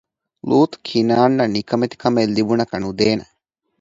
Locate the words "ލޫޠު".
0.49-0.77